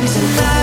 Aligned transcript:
Isn't 0.00 0.57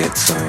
get 0.00 0.16
some. 0.16 0.48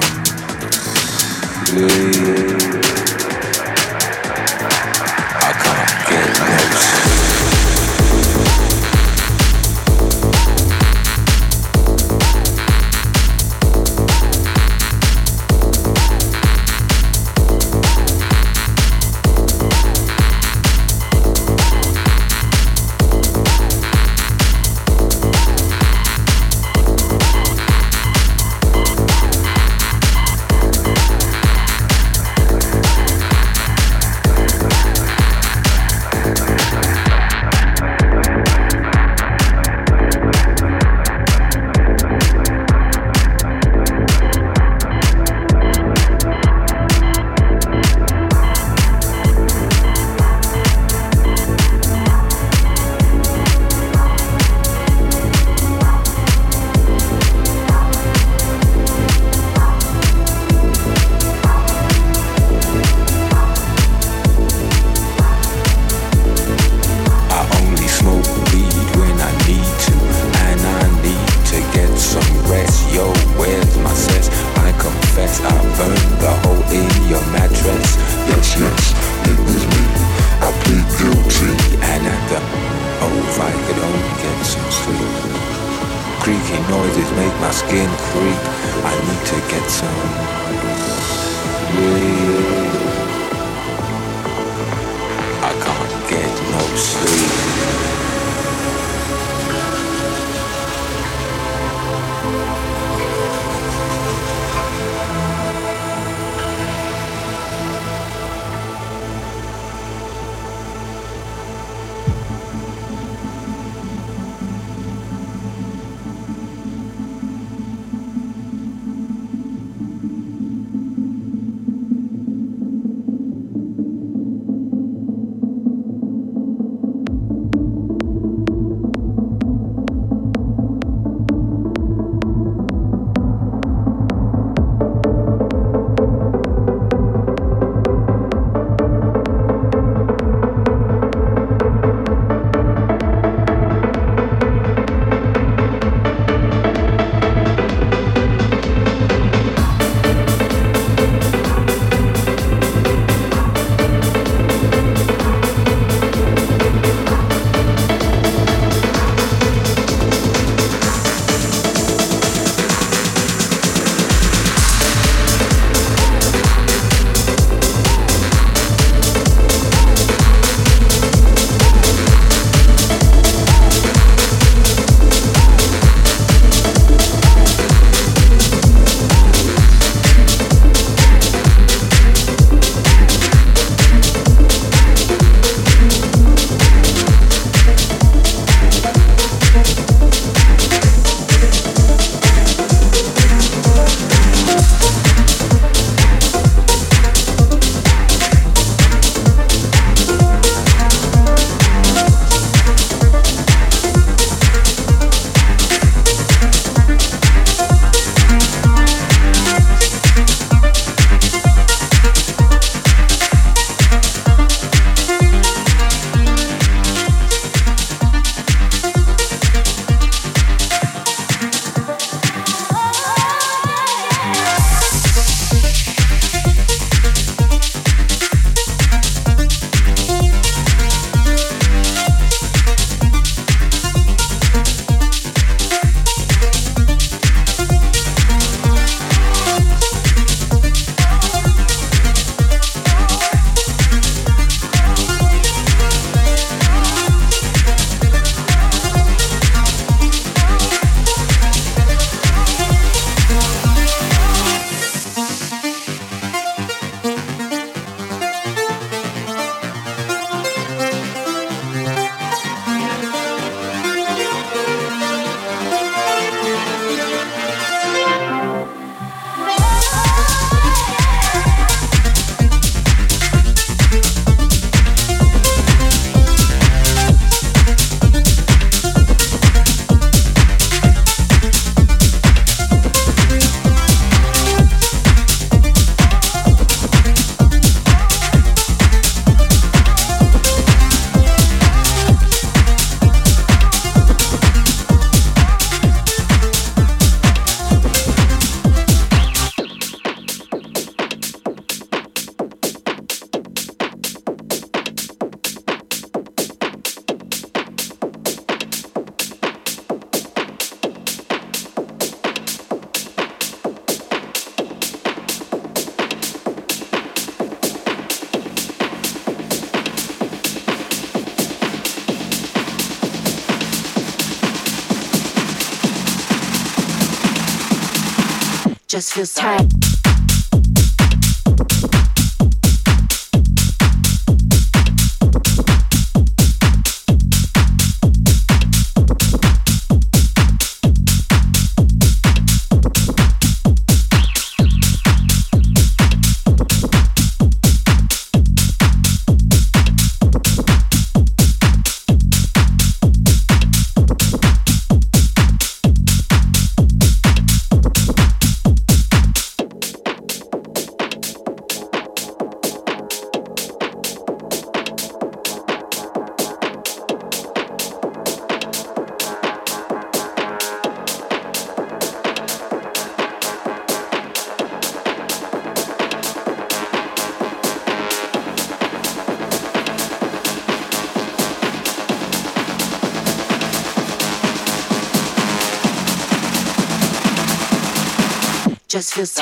Just 329.22 329.40
feels 329.40 329.51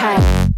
tight. 0.01 0.50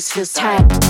Just 0.00 0.14
feels 0.14 0.32
tight. 0.32 0.89